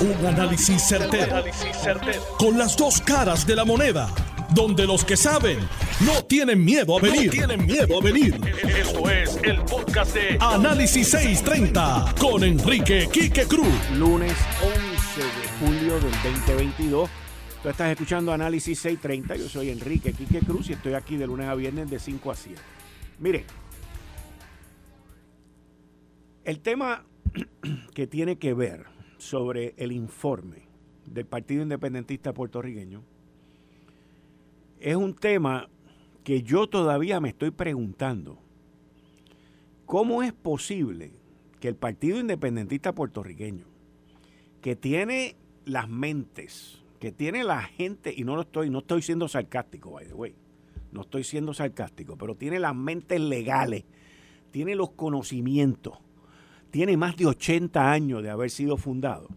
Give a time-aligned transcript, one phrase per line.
[0.00, 1.44] Un análisis certero,
[2.38, 4.08] Con las dos caras de la moneda.
[4.54, 5.58] Donde los que saben
[6.06, 7.30] no tienen miedo a venir.
[7.30, 8.40] tienen miedo a venir.
[8.66, 13.68] Esto es el podcast de Análisis 630 con Enrique Quique Cruz.
[13.94, 17.10] Lunes 11 de julio del 2022.
[17.62, 19.36] Tú estás escuchando Análisis 630.
[19.36, 22.34] Yo soy Enrique Quique Cruz y estoy aquí de lunes a viernes de 5 a
[22.34, 22.58] 7.
[23.18, 23.44] Mire,
[26.46, 27.04] el tema
[27.94, 28.89] que tiene que ver
[29.20, 30.62] sobre el informe
[31.06, 33.02] del Partido Independentista puertorriqueño
[34.78, 35.68] es un tema
[36.24, 38.38] que yo todavía me estoy preguntando.
[39.84, 41.12] ¿Cómo es posible
[41.60, 43.66] que el Partido Independentista puertorriqueño,
[44.62, 49.28] que tiene las mentes, que tiene la gente, y no lo estoy, no estoy siendo
[49.28, 50.34] sarcástico, by the way,
[50.92, 53.84] no estoy siendo sarcástico, pero tiene las mentes legales,
[54.50, 55.98] tiene los conocimientos,
[56.70, 59.28] tiene más de 80 años de haber sido fundado.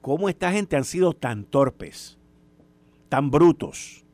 [0.00, 2.18] ¿Cómo esta gente han sido tan torpes,
[3.08, 4.04] tan brutos?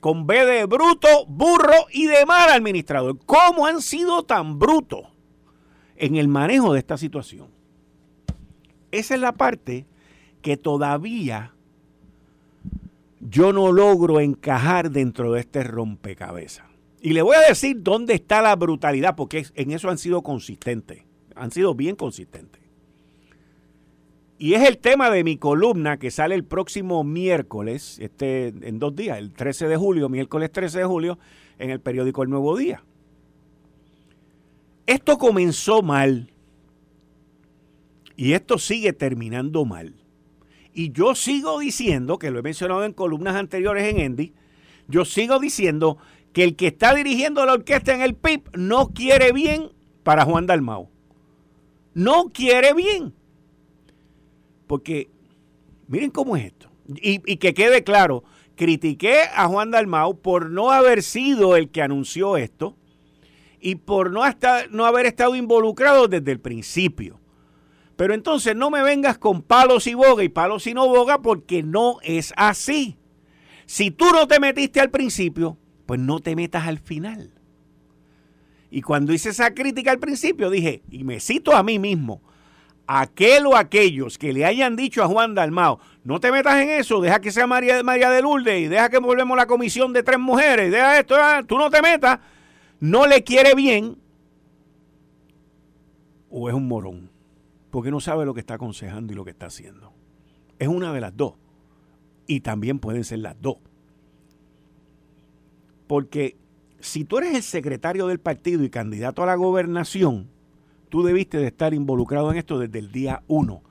[0.00, 3.18] Con B de bruto, burro y de mal administrador.
[3.26, 5.06] ¿Cómo han sido tan brutos
[5.96, 7.48] en el manejo de esta situación?
[8.90, 9.86] Esa es la parte
[10.42, 11.54] que todavía
[13.20, 16.69] yo no logro encajar dentro de este rompecabezas.
[17.00, 21.02] Y le voy a decir dónde está la brutalidad, porque en eso han sido consistentes,
[21.34, 22.60] han sido bien consistentes.
[24.38, 28.96] Y es el tema de mi columna que sale el próximo miércoles, este, en dos
[28.96, 31.18] días, el 13 de julio, miércoles 13 de julio,
[31.58, 32.82] en el periódico El Nuevo Día.
[34.86, 36.32] Esto comenzó mal
[38.16, 39.94] y esto sigue terminando mal.
[40.72, 44.32] Y yo sigo diciendo, que lo he mencionado en columnas anteriores en Endy,
[44.88, 45.98] yo sigo diciendo
[46.32, 49.70] que el que está dirigiendo la orquesta en el PIB no quiere bien
[50.02, 50.88] para Juan Dalmau.
[51.94, 53.14] No quiere bien.
[54.66, 55.10] Porque,
[55.88, 56.70] miren cómo es esto.
[56.88, 58.24] Y, y, que quede claro,
[58.56, 62.76] critiqué a Juan Dalmau por no haber sido el que anunció esto
[63.60, 67.20] y por no, hasta, no haber estado involucrado desde el principio.
[67.96, 71.62] Pero entonces no me vengas con palos y boga y palos y no boga porque
[71.62, 72.96] no es así.
[73.66, 75.58] Si tú no te metiste al principio,
[75.90, 77.32] pues no te metas al final.
[78.70, 82.22] Y cuando hice esa crítica al principio, dije, y me cito a mí mismo,
[82.86, 87.00] aquel o aquellos que le hayan dicho a Juan Dalmao, no te metas en eso,
[87.00, 90.20] deja que sea María, María de Lourdes y deja que volvemos la comisión de tres
[90.20, 92.20] mujeres, deja esto, ah, tú no te metas,
[92.78, 93.96] no le quiere bien
[96.30, 97.10] o es un morón,
[97.72, 99.92] porque no sabe lo que está aconsejando y lo que está haciendo.
[100.60, 101.34] Es una de las dos.
[102.28, 103.56] Y también pueden ser las dos.
[105.90, 106.36] Porque
[106.78, 110.30] si tú eres el secretario del partido y candidato a la gobernación,
[110.88, 113.64] tú debiste de estar involucrado en esto desde el día uno.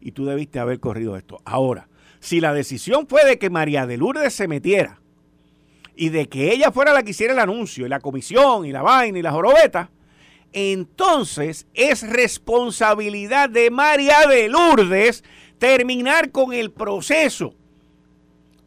[0.00, 1.40] Y tú debiste haber corrido esto.
[1.44, 1.88] Ahora,
[2.18, 5.00] si la decisión fue de que María de Lourdes se metiera
[5.94, 8.82] y de que ella fuera la que hiciera el anuncio y la comisión y la
[8.82, 9.92] vaina y la jorobeta,
[10.52, 15.22] entonces es responsabilidad de María de Lourdes
[15.60, 17.54] terminar con el proceso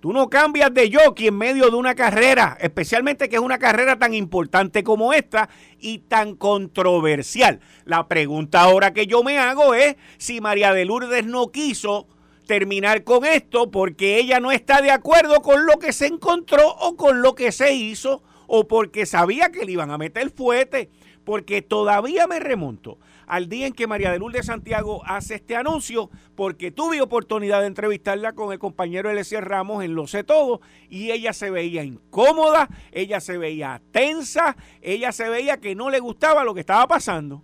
[0.04, 3.98] Tú no cambias de jockey en medio de una carrera, especialmente que es una carrera
[3.98, 5.48] tan importante como esta
[5.80, 7.62] y tan controversial.
[7.86, 12.10] La pregunta ahora que yo me hago es si María de Lourdes no quiso
[12.46, 16.98] terminar con esto porque ella no está de acuerdo con lo que se encontró o
[16.98, 20.90] con lo que se hizo o porque sabía que le iban a meter fuete.
[21.24, 22.98] Porque todavía me remonto
[23.28, 27.68] al día en que María de Lourdes Santiago hace este anuncio, porque tuve oportunidad de
[27.68, 32.70] entrevistarla con el compañero Eliezer Ramos en Lo sé todo, y ella se veía incómoda,
[32.92, 37.44] ella se veía tensa, ella se veía que no le gustaba lo que estaba pasando.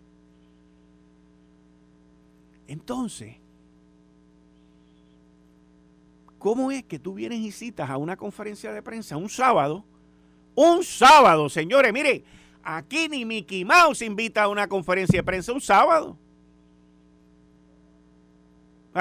[2.68, 3.38] Entonces,
[6.38, 9.84] ¿cómo es que tú vienes y citas a una conferencia de prensa un sábado?
[10.54, 12.24] Un sábado, señores, mire,
[12.64, 16.18] Aquí ni Mickey Mouse invita a una conferencia de prensa un sábado.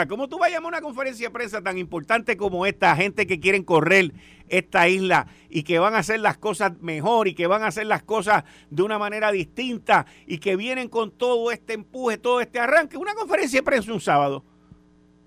[0.06, 2.94] ¿Cómo tú vas a llamar una conferencia de prensa tan importante como esta?
[2.94, 4.12] Gente que quieren correr
[4.49, 7.87] esta isla y que van a hacer las cosas mejor y que van a hacer
[7.87, 12.61] las cosas de una manera distinta y que vienen con todo este empuje, todo este
[12.61, 12.97] arranque.
[12.97, 14.44] Una conferencia de prensa un sábado.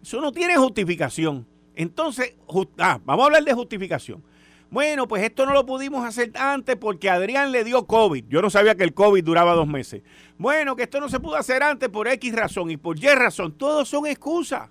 [0.01, 1.45] Eso no tiene justificación.
[1.75, 2.35] Entonces,
[2.77, 4.23] ah, vamos a hablar de justificación.
[4.71, 8.23] Bueno, pues esto no lo pudimos hacer antes porque Adrián le dio COVID.
[8.29, 10.01] Yo no sabía que el COVID duraba dos meses.
[10.37, 13.51] Bueno, que esto no se pudo hacer antes por X razón y por Y razón.
[13.51, 14.69] Todos son excusas.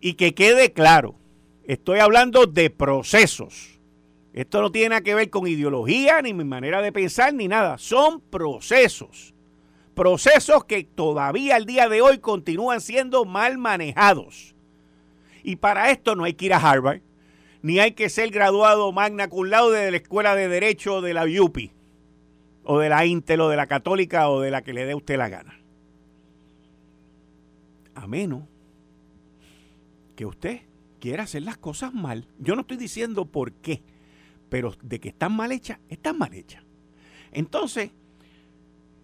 [0.00, 1.16] Y que quede claro,
[1.64, 3.80] estoy hablando de procesos.
[4.32, 7.78] Esto no tiene nada que ver con ideología, ni mi manera de pensar, ni nada.
[7.78, 9.34] Son procesos.
[9.96, 14.54] Procesos que todavía al día de hoy continúan siendo mal manejados.
[15.42, 17.00] Y para esto no hay que ir a Harvard,
[17.62, 21.24] ni hay que ser graduado magna cum laude de la Escuela de Derecho de la
[21.24, 21.72] UPI,
[22.64, 25.16] o de la Intel, o de la Católica, o de la que le dé usted
[25.16, 25.58] la gana.
[27.94, 28.44] A menos
[30.14, 30.60] que usted
[31.00, 32.28] quiera hacer las cosas mal.
[32.38, 33.82] Yo no estoy diciendo por qué,
[34.48, 36.62] pero de que están mal hechas, están mal hechas.
[37.32, 37.90] Entonces,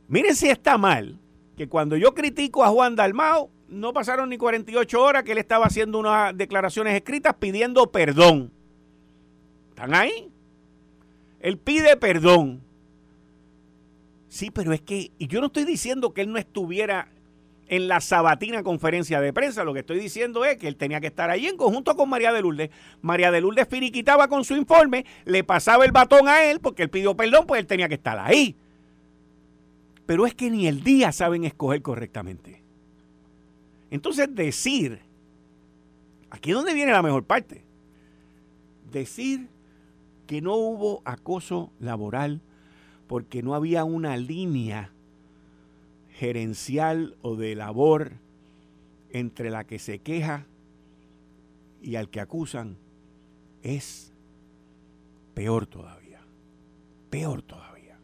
[0.09, 1.19] miren si está mal
[1.57, 5.67] que cuando yo critico a Juan Dalmao, no pasaron ni 48 horas que él estaba
[5.67, 8.53] haciendo unas declaraciones escritas pidiendo perdón.
[9.71, 10.31] ¿Están ahí?
[11.41, 12.63] Él pide perdón.
[14.29, 17.09] Sí, pero es que, y yo no estoy diciendo que él no estuviera
[17.69, 19.65] en la sabatina conferencia de prensa.
[19.65, 22.33] Lo que estoy diciendo es que él tenía que estar ahí en conjunto con María
[22.33, 22.71] de Lourdes.
[23.03, 26.91] María de Lourdes finiquitaba con su informe, le pasaba el batón a él porque él
[26.91, 28.57] pidió perdón, pues él tenía que estar ahí.
[30.07, 32.64] Pero es que ni el día saben escoger correctamente.
[33.95, 34.99] Entonces decir,
[36.29, 37.63] aquí es donde viene la mejor parte,
[38.91, 39.47] decir
[40.27, 42.41] que no hubo acoso laboral
[43.07, 44.91] porque no había una línea
[46.11, 48.15] gerencial o de labor
[49.11, 50.45] entre la que se queja
[51.81, 52.77] y al que acusan
[53.63, 54.13] es
[55.35, 56.21] peor todavía.
[57.11, 57.97] Peor todavía.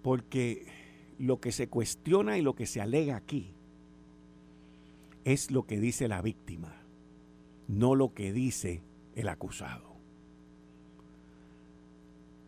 [0.00, 0.77] Porque
[1.18, 3.54] lo que se cuestiona y lo que se alega aquí
[5.24, 6.74] es lo que dice la víctima,
[7.66, 8.82] no lo que dice
[9.14, 9.96] el acusado.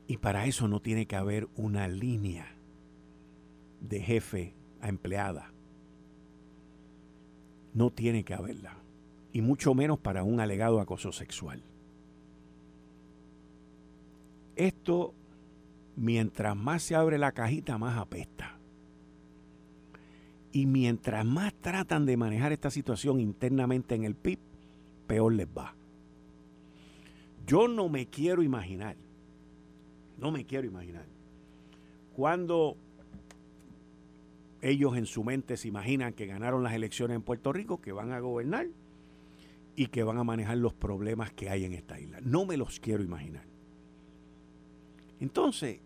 [0.06, 2.56] Y para eso no tiene que haber una línea
[3.81, 5.52] de jefe a empleada.
[7.75, 8.76] No tiene que haberla.
[9.32, 11.62] Y mucho menos para un alegado acoso sexual.
[14.56, 15.14] Esto,
[15.96, 18.60] mientras más se abre la cajita, más apesta.
[20.52, 24.38] Y mientras más tratan de manejar esta situación internamente en el PIB,
[25.06, 25.75] peor les va.
[27.47, 28.97] Yo no me quiero imaginar,
[30.19, 31.05] no me quiero imaginar,
[32.14, 32.76] cuando
[34.62, 38.12] ellos en su mente se imaginan que ganaron las elecciones en Puerto Rico, que van
[38.12, 38.69] a gobernar
[39.76, 42.19] y que van a manejar los problemas que hay en esta isla.
[42.23, 43.44] No me los quiero imaginar.
[45.20, 45.81] Entonces,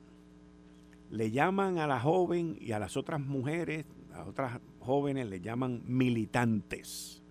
[1.11, 3.85] le llaman a la joven y a las otras mujeres,
[4.15, 7.23] a otras jóvenes, le llaman militantes.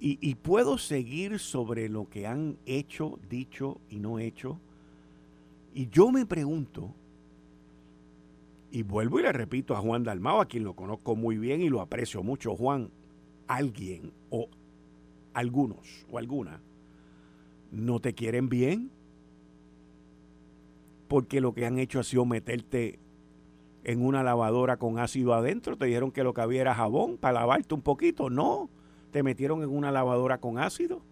[0.00, 4.58] Y, y puedo seguir sobre lo que han hecho, dicho y no hecho.
[5.74, 6.94] Y yo me pregunto,
[8.70, 11.68] y vuelvo y le repito a Juan Dalmao, a quien lo conozco muy bien y
[11.68, 12.90] lo aprecio mucho, Juan,
[13.46, 14.48] alguien o
[15.32, 16.60] algunos o alguna
[17.70, 18.90] no te quieren bien
[21.08, 22.98] porque lo que han hecho ha sido meterte
[23.86, 27.38] en una lavadora con ácido adentro, te dijeron que lo que había era jabón para
[27.38, 28.68] lavarte un poquito, no,
[29.12, 31.02] te metieron en una lavadora con ácido.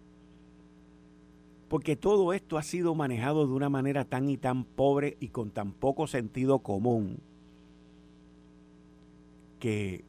[1.69, 5.51] Porque todo esto ha sido manejado de una manera tan y tan pobre y con
[5.51, 7.19] tan poco sentido común
[9.59, 10.03] que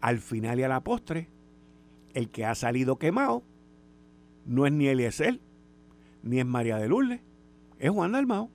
[0.00, 1.28] al final y a la postre,
[2.14, 3.42] el que ha salido quemado
[4.46, 5.38] no es ni Eliezer,
[6.22, 7.20] ni es María de Lourdes,
[7.78, 8.48] es Juan Dalmao.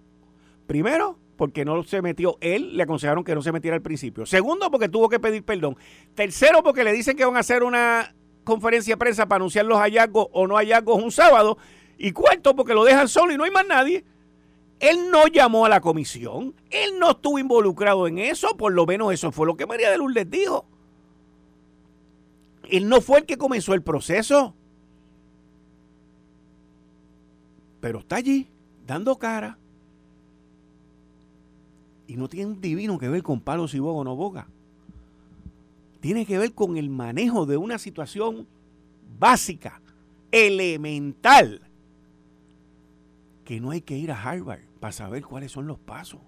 [0.65, 4.25] Primero, porque no se metió él, le aconsejaron que no se metiera al principio.
[4.25, 5.77] Segundo, porque tuvo que pedir perdón.
[6.13, 9.77] Tercero, porque le dicen que van a hacer una conferencia de prensa para anunciar los
[9.77, 11.57] hallazgos o no hallazgos un sábado.
[11.97, 14.03] Y cuarto, porque lo dejan solo y no hay más nadie.
[14.81, 19.13] Él no llamó a la comisión, él no estuvo involucrado en eso, por lo menos
[19.13, 20.65] eso fue lo que María de Lourdes dijo.
[22.69, 24.55] Él no fue el que comenzó el proceso.
[27.79, 28.49] Pero está allí,
[28.85, 29.58] dando cara.
[32.09, 34.47] Y no tiene un divino que ver con palos y boga o no boga.
[35.99, 38.47] Tiene que ver con el manejo de una situación
[39.19, 39.79] básica,
[40.31, 41.61] elemental,
[43.45, 46.19] que no hay que ir a Harvard para saber cuáles son los pasos.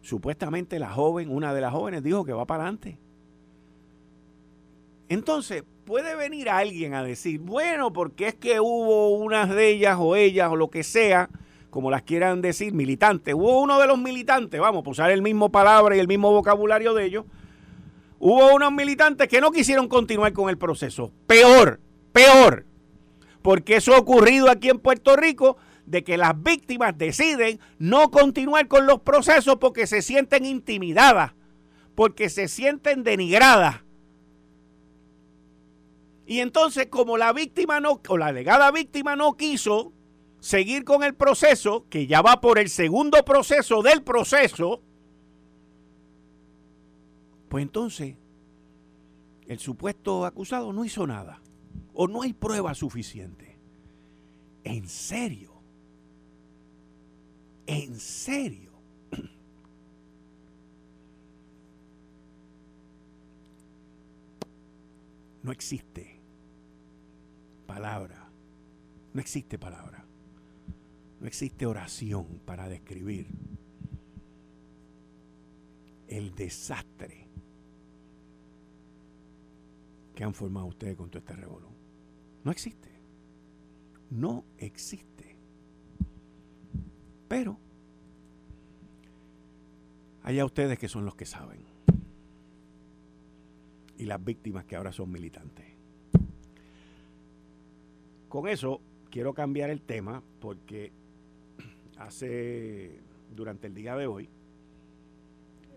[0.00, 2.98] Supuestamente la joven, una de las jóvenes dijo que va para adelante.
[5.08, 10.14] Entonces, puede venir alguien a decir, bueno, porque es que hubo unas de ellas o
[10.14, 11.28] ellas o lo que sea,
[11.70, 13.34] como las quieran decir, militantes.
[13.34, 16.94] Hubo uno de los militantes, vamos, a usar el mismo palabra y el mismo vocabulario
[16.94, 17.24] de ellos.
[18.18, 21.12] Hubo unos militantes que no quisieron continuar con el proceso.
[21.26, 21.80] Peor,
[22.12, 22.66] peor.
[23.40, 28.68] Porque eso ha ocurrido aquí en Puerto Rico de que las víctimas deciden no continuar
[28.68, 31.32] con los procesos porque se sienten intimidadas,
[31.94, 33.82] porque se sienten denigradas.
[36.26, 39.92] Y entonces, como la víctima no, o la alegada víctima no quiso
[40.40, 44.82] seguir con el proceso, que ya va por el segundo proceso del proceso,
[47.48, 48.16] pues entonces
[49.46, 51.40] el supuesto acusado no hizo nada
[51.94, 53.58] o no hay prueba suficiente.
[54.64, 55.52] En serio.
[57.66, 58.70] En serio.
[65.42, 66.20] No existe
[67.66, 68.28] palabra.
[69.14, 69.99] No existe palabra.
[71.20, 73.26] No existe oración para describir
[76.08, 77.28] el desastre
[80.14, 81.68] que han formado ustedes con todo este revolú.
[82.42, 82.90] No existe.
[84.10, 85.36] No existe.
[87.28, 87.58] Pero
[90.22, 91.60] allá ustedes que son los que saben.
[93.98, 95.66] Y las víctimas que ahora son militantes.
[98.30, 100.92] Con eso quiero cambiar el tema porque
[102.00, 102.98] hace
[103.34, 104.28] durante el día de hoy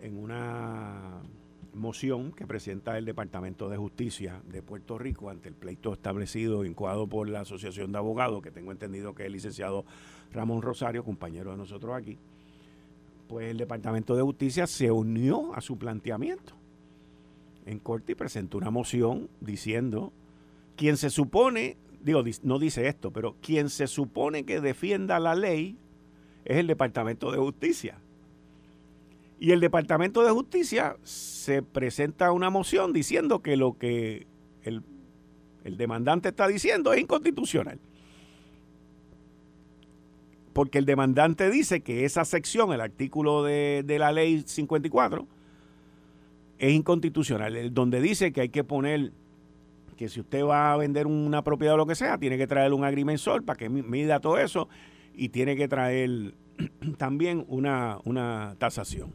[0.02, 1.22] en una
[1.74, 7.08] moción que presenta el Departamento de Justicia de Puerto Rico ante el pleito establecido, incoado
[7.08, 9.86] por la Asociación de Abogados, que tengo entendido que es el licenciado
[10.32, 12.18] Ramón Rosario, compañero de nosotros aquí,
[13.28, 16.54] pues el Departamento de Justicia se unió a su planteamiento
[17.66, 20.14] en corte y presentó una moción diciendo
[20.76, 25.78] quien se supone, digo, no dice esto, pero quien se supone que defienda la ley
[26.46, 27.98] es el Departamento de Justicia.
[29.40, 34.26] Y el Departamento de Justicia se presenta una moción diciendo que lo que
[34.64, 34.84] el,
[35.78, 37.80] demandante está diciendo es inconstitucional.
[40.54, 45.28] Porque el demandante dice que esa sección, el artículo de, de la ley 54,
[46.60, 49.12] es inconstitucional, donde dice que hay que poner
[49.98, 52.74] que si usted va a vender una propiedad o lo que sea, tiene que traer
[52.74, 54.70] un agrimensor para que mida todo eso
[55.16, 56.34] y tiene que traer
[56.98, 59.12] también una, una tasación.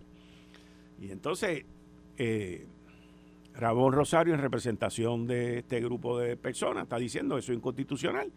[1.01, 1.65] Y entonces,
[2.17, 2.67] eh,
[3.55, 8.31] Ramón Rosario, en representación de este grupo de personas, está diciendo eso es inconstitucional.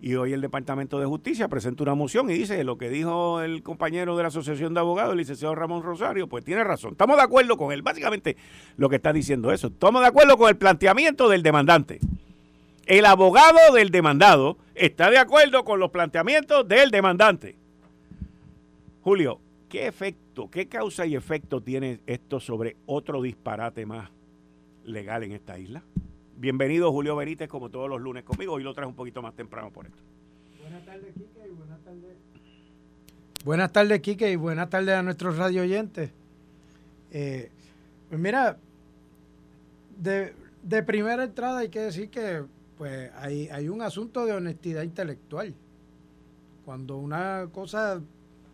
[0.00, 3.64] Y hoy el Departamento de Justicia presenta una moción y dice lo que dijo el
[3.64, 6.92] compañero de la Asociación de Abogados, el licenciado Ramón Rosario, pues tiene razón.
[6.92, 7.82] Estamos de acuerdo con él.
[7.82, 8.36] Básicamente
[8.76, 9.66] lo que está diciendo eso.
[9.68, 11.98] Estamos de acuerdo con el planteamiento del demandante.
[12.88, 17.56] El abogado del demandado está de acuerdo con los planteamientos del demandante.
[19.02, 24.08] Julio, ¿Qué efecto, qué causa y efecto tiene esto sobre otro disparate más
[24.84, 25.82] legal en esta isla?
[26.38, 28.54] Bienvenido Julio Benítez, como todos los lunes conmigo.
[28.54, 29.98] Hoy lo traes un poquito más temprano por esto.
[30.62, 32.16] Buenas tardes, Quique, y buenas tardes.
[33.44, 36.10] Buenas tardes, y buenas tardes a nuestros radio oyentes.
[37.10, 37.50] Eh,
[38.08, 38.56] pues mira,
[39.98, 42.44] de, de, primera entrada hay que decir que
[42.78, 45.52] pues hay, hay un asunto de honestidad intelectual.
[46.64, 48.00] Cuando una cosa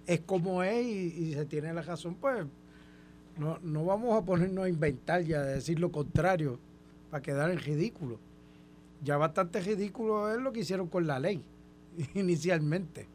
[0.07, 2.47] es como es y, se tiene la razón, pues
[3.38, 6.59] no, no vamos a ponernos a inventar ya, a decir lo contrario,
[7.11, 8.19] para quedar en ridículo.
[9.02, 11.45] Ya bastante ridículo es lo que hicieron con la ley
[12.14, 13.07] inicialmente.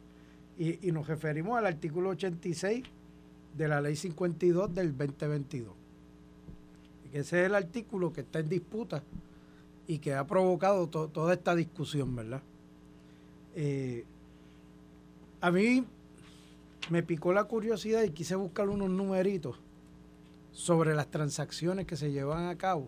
[0.59, 2.83] Y, y nos referimos al artículo 86
[3.57, 5.73] de la ley 52 del 2022.
[7.05, 9.01] Y que ese es el artículo que está en disputa
[9.89, 12.43] y que ha provocado toda esta discusión, ¿verdad?
[13.55, 14.05] Eh,
[15.41, 15.83] a mí
[16.91, 19.59] me picó la curiosidad y quise buscar unos numeritos
[20.51, 22.87] sobre las transacciones que se llevan a cabo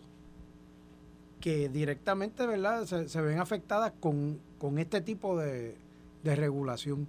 [1.39, 2.85] que directamente ¿verdad?
[2.85, 4.39] Se, ven afectadas con,
[4.77, 5.75] este tipo de,
[6.23, 7.07] regulación.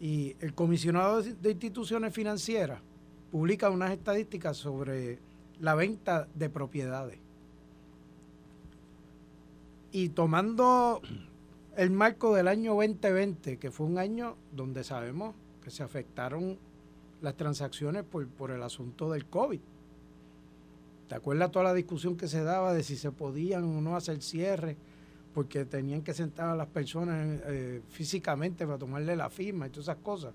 [0.00, 2.80] Y el comisionado de instituciones financieras
[3.30, 5.20] publica unas estadísticas sobre
[5.60, 7.21] la venta de propiedades.
[9.92, 11.02] Y tomando
[11.76, 16.58] el marco del año 2020, que fue un año donde sabemos que se afectaron
[17.20, 19.60] las transacciones por, el asunto del COVID.
[21.08, 24.22] ¿Te acuerdas toda la discusión que se daba de si se podían o no hacer
[24.22, 24.78] cierre?
[25.34, 29.84] Porque tenían que sentar a las personas eh, físicamente para tomarle la firma y todas
[29.84, 30.32] esas cosas.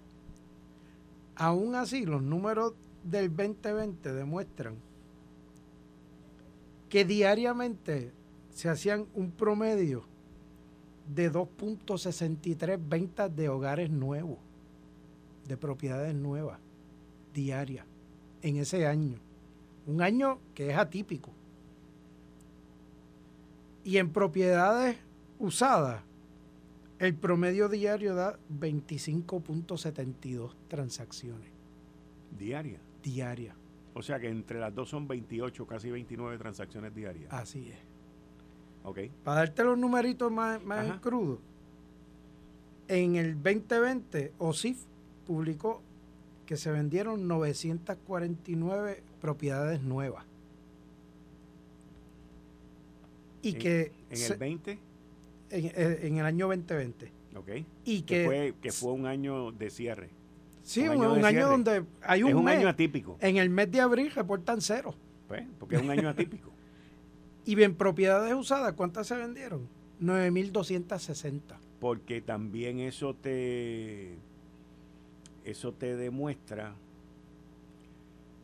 [1.36, 2.74] Aún así, los números
[3.04, 4.76] del 2020 demuestran
[6.90, 8.12] que diariamente
[8.58, 10.04] se hacían un promedio
[11.14, 14.40] de 2.63 ventas de hogares nuevos
[15.48, 16.60] de propiedades nuevas,
[17.36, 17.86] diarias,
[18.42, 19.20] en ese año.
[19.86, 21.32] Un año que es atípico.
[23.84, 24.98] Y en propiedades
[25.38, 26.02] usadas,
[26.98, 31.52] el promedio diario da 25.72 transacciones.
[32.36, 32.82] ¿Diarias?
[33.04, 33.56] Diarias.
[33.94, 37.32] O sea que entre las dos son 28, casi 29 transacciones diarias.
[37.32, 37.87] Así es.
[38.88, 39.00] Ok.
[39.26, 41.40] Para darte los numeritos más, más crudos,
[42.88, 44.78] en el 2020, OSIF
[45.26, 45.82] publicó
[46.46, 50.24] que se vendieron 949 propiedades nuevas.
[53.42, 53.92] Y que...
[54.10, 54.80] ¿En el 20?
[55.50, 57.12] Eh, en, el año 2020.
[57.36, 57.50] Ok.
[57.84, 60.10] Y que, fue, que fue un año de cierre.
[60.64, 63.18] Sí, un, año, donde hay un, es un año atípico.
[63.20, 64.96] En el mes de abril reportan cero.
[65.28, 66.52] Pues, porque es un año atípico.
[67.48, 69.70] Y bien, propiedades usadas, ¿cuántas se vendieron?
[70.02, 71.40] 9.260.
[71.80, 74.16] Porque también eso te
[75.46, 76.74] eso te demuestra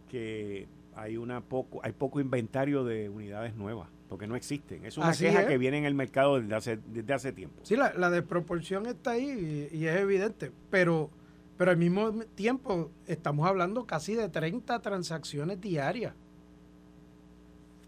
[0.09, 5.11] que hay una poco hay poco inventario de unidades nuevas porque no existen es una
[5.11, 8.85] queja que viene en el mercado desde hace, desde hace tiempo sí la, la desproporción
[8.85, 11.09] está ahí y, es evidente pero
[11.57, 16.13] pero al mismo tiempo estamos hablando casi de 30 transacciones diarias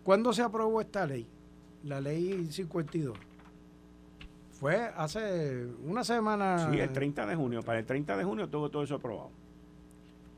[0.05, 1.27] ¿cuándo se aprobó esta ley?
[1.85, 3.15] la ley 52
[4.59, 6.69] fue hace una semana.
[6.71, 7.61] Sí, el 30 de junio.
[7.61, 9.29] Para el 30 de junio todo, todo eso aprobado.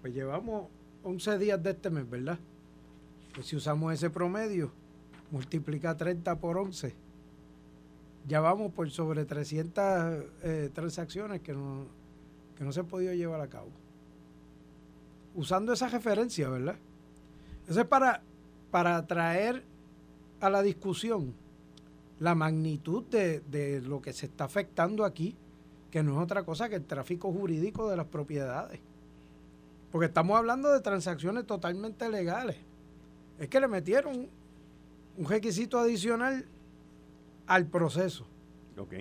[0.01, 0.67] Pues llevamos
[1.03, 2.39] 11 días de este mes, ¿verdad?
[3.35, 4.71] Pues si usamos ese promedio,
[5.29, 6.95] multiplica 30 por 11.
[8.27, 11.85] Ya vamos por sobre 300 eh, transacciones que no,
[12.57, 13.69] que no se han podido llevar a cabo.
[15.35, 16.75] Usando esa referencia, ¿verdad?
[17.69, 18.23] Eso es para,
[18.77, 19.63] para traer
[20.39, 21.33] a la discusión
[22.19, 25.35] la magnitud de, lo que se está afectando aquí,
[25.89, 28.79] que no es otra cosa que el tráfico jurídico de las propiedades.
[29.91, 32.57] Porque estamos hablando de transacciones totalmente legales.
[33.39, 34.27] Es que le metieron
[35.17, 36.45] un requisito adicional
[37.47, 38.27] al proceso.
[38.77, 38.93] Ok.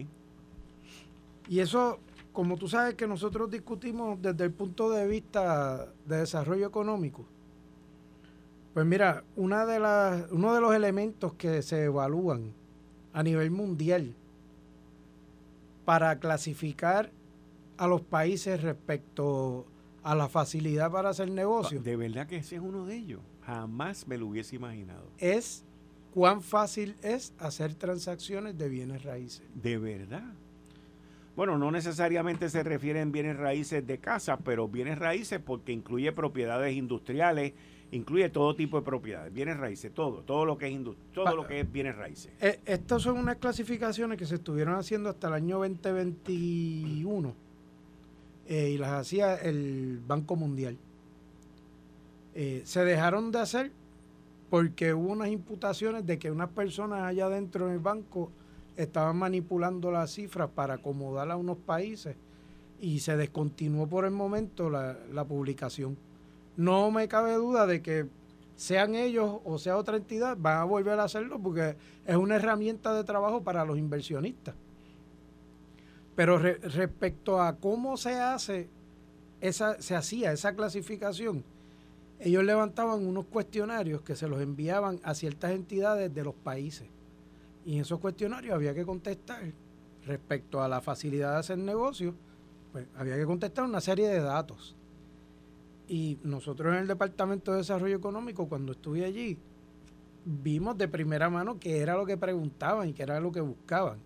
[1.50, 1.98] Y eso,
[2.32, 7.26] como tú sabes que nosotros discutimos desde el punto de vista de desarrollo económico,
[8.76, 12.52] pues mira, una de las, uno de los elementos que se evalúan
[13.14, 14.14] a nivel mundial
[15.86, 17.10] para clasificar
[17.78, 19.64] a los países respecto
[20.02, 21.82] a la facilidad para hacer negocios.
[21.82, 23.22] De verdad que ese es uno de ellos.
[23.46, 25.10] Jamás me lo hubiese imaginado.
[25.16, 25.64] Es
[26.12, 29.48] cuán fácil es hacer transacciones de bienes raíces.
[29.54, 30.34] De verdad.
[31.34, 36.76] Bueno, no necesariamente se refieren bienes raíces de casa, pero bienes raíces porque incluye propiedades
[36.76, 37.54] industriales,
[37.92, 40.80] incluye todo tipo de propiedades, bienes raíces, todo, todo lo que es
[41.14, 42.32] todo lo que es bienes raíces.
[42.40, 47.34] Eh, estas son unas clasificaciones que se estuvieron haciendo hasta el año 2021
[48.48, 50.76] eh, y las hacía el Banco Mundial.
[52.34, 53.72] Eh, se dejaron de hacer
[54.50, 58.30] porque hubo unas imputaciones de que unas personas allá dentro del banco
[58.76, 62.14] estaban manipulando las cifras para acomodar a unos países
[62.78, 65.96] y se descontinuó por el momento la publicación
[66.56, 68.06] no me cabe duda de que
[68.56, 72.94] sean ellos o sea otra entidad, van a volver a hacerlo porque es una herramienta
[72.94, 74.54] de trabajo para los inversionistas.
[76.14, 78.70] Pero respecto a cómo se hace
[79.42, 81.44] esa, se hacía esa clasificación,
[82.18, 86.88] ellos levantaban unos cuestionarios que se los enviaban a ciertas entidades de los países.
[87.66, 89.42] Y en esos cuestionarios había que contestar
[90.06, 92.14] respecto a la facilidad de hacer negocios,
[92.72, 94.74] pues había que contestar una serie de datos.
[95.88, 99.38] Y nosotros en el Departamento de Desarrollo Económico, cuando estuve allí,
[100.24, 103.98] vimos de primera mano qué era lo que preguntaban y qué era lo que buscaban.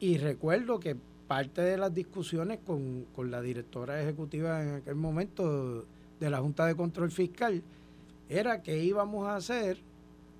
[0.00, 5.84] Y recuerdo que parte de las discusiones con, con la directora ejecutiva en aquel momento
[6.20, 7.62] de la Junta de Control Fiscal
[8.28, 9.78] era qué íbamos a hacer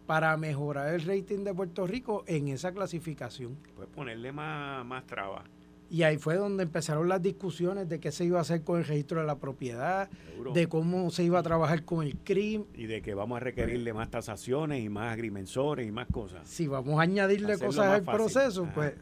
[0.07, 3.57] para mejorar el rating de Puerto Rico en esa clasificación.
[3.75, 5.45] Pues ponerle más, más trabas.
[5.88, 8.85] Y ahí fue donde empezaron las discusiones de qué se iba a hacer con el
[8.85, 10.11] registro de la propiedad,
[10.53, 12.66] de cómo se iba a trabajar con el crimen.
[12.75, 16.49] Y de que vamos a requerirle más tasaciones y más agrimensores y más cosas.
[16.49, 18.94] Si vamos a añadirle cosas al proceso, pues...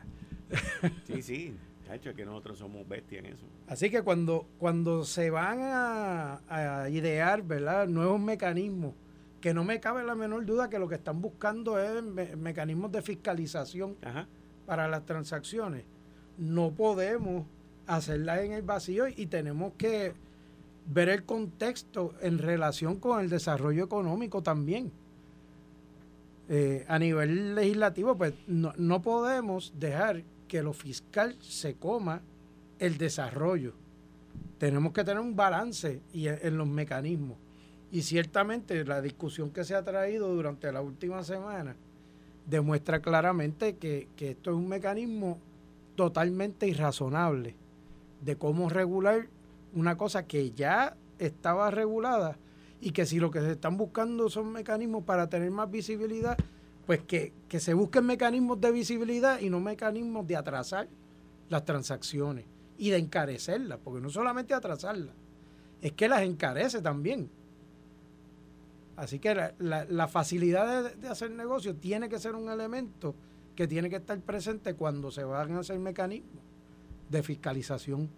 [1.06, 1.56] sí, sí.
[1.90, 3.46] hecho es que nosotros somos bestias en eso.
[3.66, 7.88] Así que cuando, cuando se van a, idear ¿verdad?
[7.88, 8.94] nuevos mecanismos,
[9.40, 12.02] que no me cabe la menor duda que lo que están buscando es
[12.36, 13.96] mecanismos de fiscalización
[14.66, 15.84] para las transacciones
[16.38, 17.46] no podemos
[17.86, 20.14] hacerla en el vacío y tenemos que
[20.86, 24.92] ver el contexto en relación con el desarrollo económico también.
[26.48, 32.20] Eh, a nivel legislativo, pues no, no podemos dejar que lo fiscal se coma
[32.78, 33.72] el desarrollo.
[34.58, 37.38] Tenemos que tener un balance y, en los mecanismos.
[37.90, 41.76] Y ciertamente la discusión que se ha traído durante la última semana
[42.46, 45.38] demuestra claramente que, que esto es un mecanismo
[45.96, 47.56] totalmente irrazonable
[48.22, 49.28] de cómo regular
[49.74, 52.38] una cosa que ya estaba regulada
[52.80, 56.36] y que si lo que se están buscando son mecanismos para tener más visibilidad,
[56.86, 60.88] pues que, se busquen mecanismos de visibilidad y no mecanismos de atrasar
[61.48, 62.44] las transacciones,
[62.76, 65.14] y de encarecerlas, porque no solamente atrasarlas,
[65.80, 67.30] es que las encarece también.
[68.96, 73.14] Así que la, facilidad de, hacer negocio tiene que ser un elemento
[73.54, 76.42] que tiene que estar presente cuando se van a hacer mecanismos
[77.08, 78.10] de fiscalización.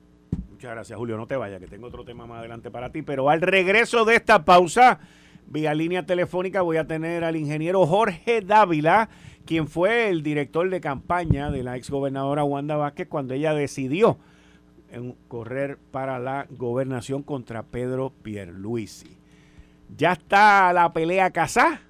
[0.51, 1.17] Muchas gracias, Julio.
[1.17, 3.03] No te vayas, que tengo otro tema más adelante para ti.
[3.03, 5.01] Pero al regreso de esta pausa,
[5.47, 9.09] vía línea telefónica, voy a tener al ingeniero Jorge Dávila,
[9.45, 14.19] quien fue el director de campaña de la exgobernadora Wanda Vázquez cuando ella decidió
[15.29, 19.17] correr para la gobernación contra Pedro Pierluisi.
[19.97, 21.83] Ya está la pelea casada.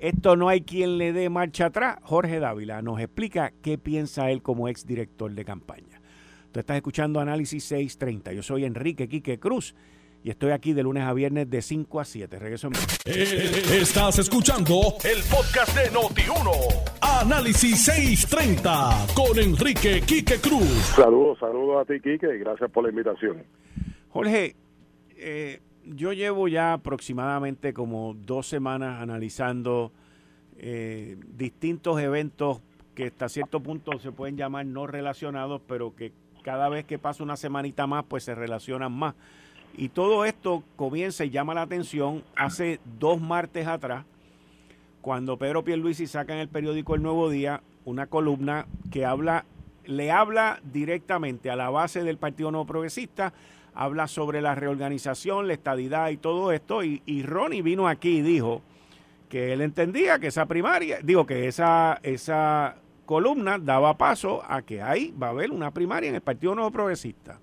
[0.00, 1.98] Esto no hay quien le dé marcha atrás.
[2.02, 6.00] Jorge Dávila nos explica qué piensa él como exdirector de campaña.
[6.50, 8.32] Tú estás escuchando Análisis 630.
[8.32, 9.74] Yo soy Enrique Quique Cruz
[10.24, 12.38] y estoy aquí de lunes a viernes de 5 a 7.
[12.38, 12.72] Regreso en...
[13.04, 17.20] Eh, estás escuchando el podcast de Noti1.
[17.20, 20.94] Análisis 630 con Enrique Quique Cruz.
[20.96, 23.44] Saludos, saludos a ti, Quique, y gracias por la invitación.
[24.08, 24.56] Jorge,
[25.16, 29.92] eh, yo llevo ya aproximadamente como dos semanas analizando
[30.58, 32.60] eh, distintos eventos
[32.94, 36.12] que hasta cierto punto se pueden llamar no relacionados, pero que
[36.42, 39.14] cada vez que pasa una semanita más, pues se relacionan más.
[39.76, 44.04] Y todo esto comienza y llama la atención hace dos martes atrás,
[45.00, 49.46] cuando Pedro Pierluisi saca en el periódico El Nuevo Día una columna que habla,
[49.86, 53.32] le habla directamente a la base del Partido No Progresista,
[53.74, 58.22] habla sobre la reorganización, la estadidad y todo esto, y, y Ronnie vino aquí y
[58.22, 58.62] dijo
[59.28, 64.82] que él entendía que esa primaria, digo que esa, esa columna daba paso a que
[64.82, 67.38] ahí va a haber una primaria en el Partido Nuevo Progresista.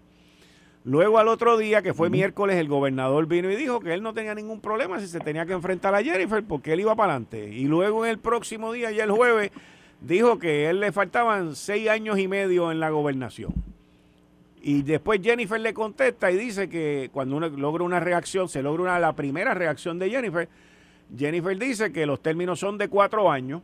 [0.84, 4.14] Luego al otro día, que fue miércoles, el gobernador vino y dijo que él no
[4.14, 7.50] tenía ningún problema si se tenía que enfrentar a Jennifer porque él iba para adelante.
[7.50, 9.52] Y luego en el próximo día, ya el jueves,
[10.00, 13.54] dijo que a él le faltaban seis años y medio en la gobernación.
[14.68, 18.84] Y después Jennifer le contesta y dice que cuando uno logra una reacción, se logra
[18.84, 20.50] una, la primera reacción de Jennifer,
[21.18, 23.62] Jennifer dice que los términos son de cuatro años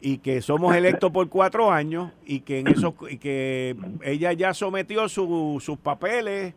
[0.00, 4.54] y que somos electos por cuatro años y que en eso y que ella ya
[4.54, 6.52] sometió sus papeles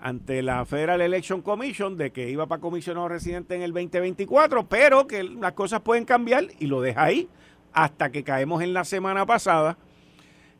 [0.00, 5.06] ante la Federal Election Commission de que iba para comisionado residente en el 2024, pero
[5.06, 7.28] que las cosas pueden cambiar y lo deja ahí
[7.74, 9.76] hasta que caemos en la semana pasada,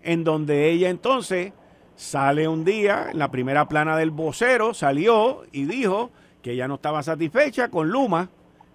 [0.03, 1.55] en donde ella entonces
[1.97, 6.11] sale un día, en la primera plana del vocero, salió y dijo
[6.43, 8.29] que ella no estaba satisfecha con Luma,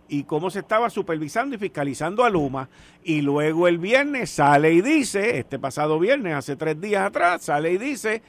[0.10, 2.68] y cómo se estaba supervisando y fiscalizando a Luma.
[3.04, 7.72] Y luego el viernes sale y dice, este pasado viernes, hace tres días atrás, sale
[7.72, 8.22] y dice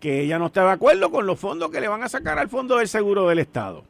[0.00, 2.48] que ella no está de acuerdo con los fondos que le van a sacar al
[2.48, 3.84] Fondo del Seguro del Estado.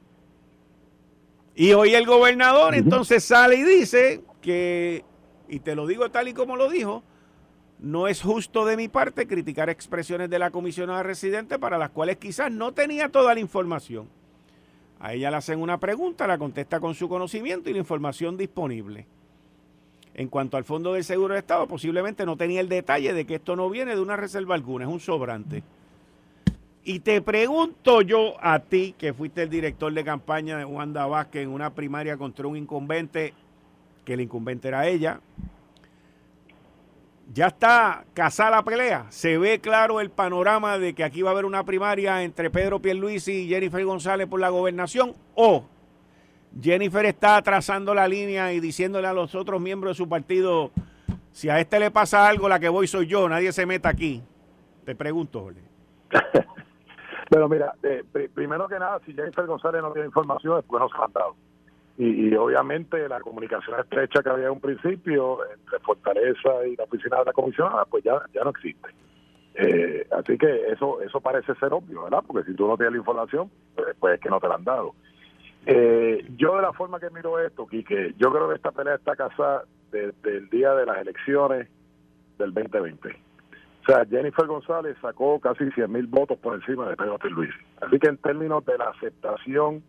[1.55, 5.05] Y hoy el gobernador entonces sale y dice que,
[5.49, 7.03] y te lo digo tal y como lo dijo,
[7.81, 12.17] no es justo de mi parte criticar expresiones de la comisionada residente para las cuales
[12.17, 14.09] quizás no tenía toda la información.
[15.01, 19.07] A ella le hacen una pregunta, la contesta con su conocimiento y la información disponible.
[20.15, 23.37] En cuanto al Fondo del Seguro de Estado, posiblemente no tenía el detalle de que
[23.37, 25.63] esto no viene de una reserva alguna, es un sobrante.
[26.83, 31.45] Y te pregunto yo a ti, que fuiste el director de campaña de Wanda Vázquez
[31.45, 33.35] en una primaria contra un incumbente,
[34.05, 35.21] que el incumbente era ella,
[37.33, 39.07] ya está casada la pelea.
[39.11, 42.81] Se ve claro el panorama de que aquí va a haber una primaria entre Pedro
[42.81, 45.65] Pierluisi y Jennifer González por la gobernación o
[46.61, 50.71] Jennifer está trazando la línea y diciéndole a los otros miembros de su partido,
[51.33, 54.23] si a este le pasa algo, la que voy soy yo, nadie se meta aquí.
[54.85, 55.61] Te pregunto, Jorge.
[57.31, 60.89] Bueno, mira, eh, primero que nada, si Jennifer González no tiene información, es porque no
[60.89, 61.37] se ha dado
[62.01, 67.19] y, obviamente la comunicación estrecha que había en un principio entre Fortaleza y la oficina
[67.19, 68.89] de la comisionada, pues ya, ya no existe.
[69.55, 72.23] Eh, así que eso eso parece ser obvio, ¿verdad?
[72.25, 74.65] Porque si tú no tienes la información, pues, pues es que no te la han
[74.65, 74.95] dado.
[75.67, 79.17] Eh, yo de la forma que miro esto, Quique, yo creo que esta pelea está
[79.17, 81.69] casada desde el día de las elecciones
[82.39, 83.09] del 2020.
[83.09, 87.51] O sea, Jennifer González sacó casi 100 mil votos por encima de Pedro Luis.
[87.81, 89.83] Así que en términos de la aceptación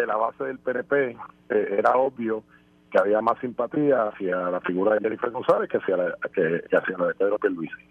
[0.00, 1.16] de la base del PNP
[1.48, 2.42] eh, era obvio
[2.90, 6.98] que había más simpatía hacia la figura de Jennifer González que hacia la, que, hacia
[6.98, 7.82] la de Pedro Pierluisi.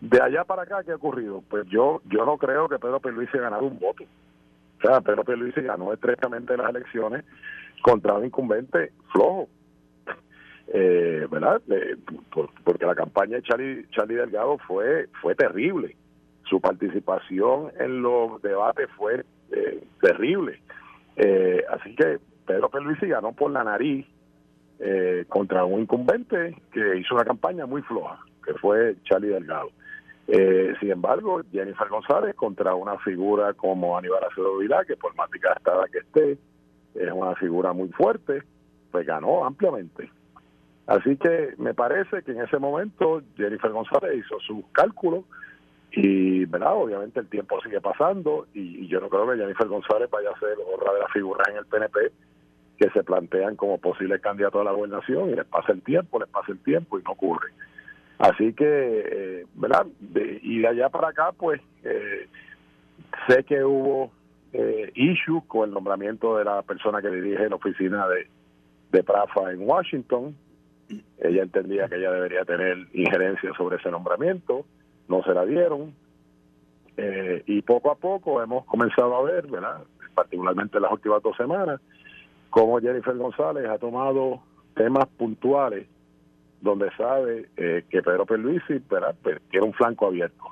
[0.00, 1.42] De allá para acá, ¿qué ha ocurrido?
[1.48, 4.04] Pues yo yo no creo que Pedro Pierluisi haya ganado un voto.
[4.04, 7.24] O sea, Pedro Pierluisi ganó estrechamente las elecciones
[7.82, 9.48] contra un incumbente flojo.
[10.72, 11.60] Eh, ¿Verdad?
[12.64, 15.96] porque la campaña de Charlie, Charlie Delgado fue, fue terrible.
[16.44, 20.60] Su participación en los debates fue eh, terrible.
[21.16, 24.06] Eh, así que Pedro Pierluisi ganó por la nariz
[24.78, 29.70] eh, contra un incumbente que hizo una campaña muy floja, que fue Charlie Delgado.
[30.26, 35.28] Eh, sin embargo, Jennifer González contra una figura como Aníbal Acevedo Vilá, que por más
[35.30, 36.38] gastada que esté,
[36.94, 38.42] es una figura muy fuerte,
[38.90, 40.10] pues ganó ampliamente.
[40.86, 45.24] Así que me parece que en ese momento Jennifer González hizo sus cálculos
[45.92, 46.74] y, ¿verdad?
[46.74, 50.56] Obviamente el tiempo sigue pasando y, yo no creo que Jennifer González vaya a ser
[50.72, 52.12] otra de las figuras en el PNP
[52.78, 56.28] que se plantean como posibles candidatos a la gobernación y les pasa el tiempo, les
[56.28, 57.50] pasa el tiempo y no ocurre.
[58.18, 59.86] Así que, eh, ¿verdad?
[60.42, 62.28] y de allá para acá, pues, eh,
[63.26, 64.12] sé que hubo
[64.52, 68.28] eh, issues con el nombramiento de la persona que dirige la oficina de,
[68.92, 70.36] de Prafa en Washington.
[71.18, 74.64] Ella entendía que ella debería tener injerencia sobre ese nombramiento
[75.10, 75.92] no se la dieron.
[76.96, 79.82] Eh, y poco a poco hemos comenzado a ver, ¿verdad?
[80.14, 81.80] particularmente en las últimas dos semanas,
[82.50, 84.42] cómo Jennifer González ha tomado
[84.74, 85.86] temas puntuales
[86.60, 89.14] donde sabe eh, que Pedro Pierluisi ¿verdad?
[89.22, 90.44] Pues, tiene un flanco abierto.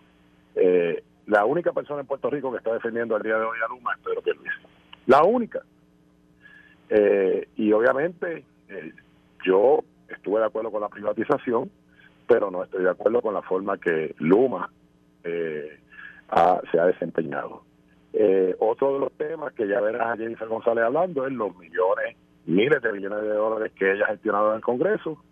[0.55, 3.69] Eh, la única persona en Puerto Rico que está defendiendo al día de hoy a
[3.69, 4.57] Luma es Pedro Pierluisi.
[5.07, 5.63] La única.
[7.57, 8.45] y obviamente
[9.45, 11.71] yo estuve de acuerdo con la privatización,
[12.29, 14.71] pero no estoy de acuerdo con la forma que Luma
[15.25, 15.81] eh,
[16.71, 17.63] se ha desempeñado.
[18.13, 22.17] Eh, otro de los temas que ya verás a Jennifer González hablando es los millones,
[22.47, 25.23] miles de millones de dólares que ella ha gestionado en el Congreso,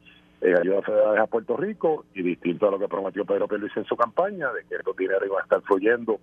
[0.41, 3.85] eh, ayuda federales a Puerto Rico y distinto a lo que prometió Pedro Pérez en
[3.85, 6.21] su campaña, de que estos dineros iban a estar fluyendo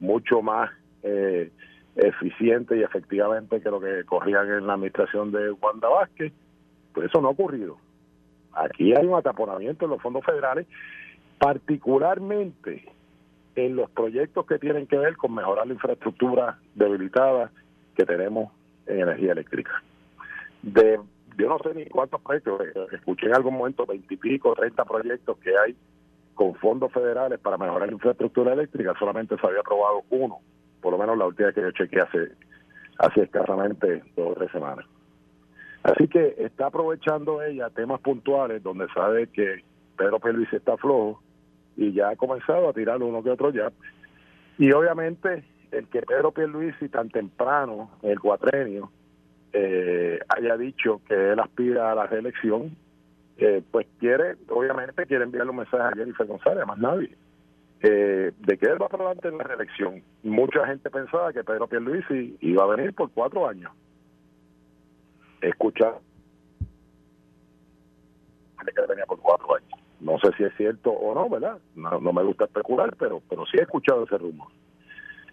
[0.00, 0.70] mucho más
[1.02, 1.50] eh,
[1.96, 6.32] eficiente y efectivamente que lo que corrían en la administración de Wanda Vázquez,
[6.92, 7.78] pues eso no ha ocurrido.
[8.56, 10.66] Aquí hay un ataponamiento en los fondos federales,
[11.38, 12.90] particularmente
[13.54, 17.50] en los proyectos que tienen que ver con mejorar la infraestructura debilitada
[17.94, 18.52] que tenemos
[18.86, 19.82] en energía eléctrica.
[20.62, 20.98] De,
[21.36, 25.56] yo no sé ni cuántos proyectos, eh, escuché en algún momento veintipico, treinta proyectos que
[25.56, 25.76] hay
[26.34, 30.38] con fondos federales para mejorar la infraestructura eléctrica, solamente se había aprobado uno,
[30.80, 32.32] por lo menos la última que yo chequeé hace,
[32.98, 34.86] hace escasamente dos o tres semanas.
[35.86, 39.62] Así que está aprovechando ella temas puntuales donde sabe que
[39.96, 41.22] Pedro Pérez está flojo
[41.76, 43.70] y ya ha comenzado a tirar uno que otro ya.
[44.58, 48.90] Y obviamente el que Pedro Pierluisi tan temprano, en el cuatrenio,
[49.52, 52.76] eh, haya dicho que él aspira a la reelección,
[53.38, 57.16] eh, pues quiere, obviamente quiere enviarle un mensaje a Jennifer González, a más nadie,
[57.82, 60.02] eh, de que él va para adelante en la reelección.
[60.24, 63.70] Mucha gente pensaba que Pedro Pierluisi iba a venir por cuatro años
[68.88, 69.80] venía por cuatro años.
[70.00, 71.58] No sé si es cierto o no, ¿verdad?
[71.74, 74.48] No, me gusta especular, pero, pero sí he escuchado ese rumor.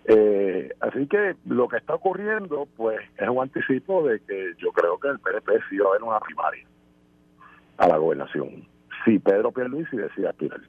[0.06, 5.00] Eh, así que lo que está ocurriendo, pues, es un anticipo de que yo creo
[5.00, 6.66] que el PDP sí va a haber una primaria
[7.78, 8.68] a la gobernación.
[9.06, 10.62] Si Pedro Pierluisi decide aspirar.